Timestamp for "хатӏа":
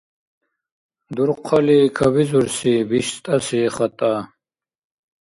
3.75-4.13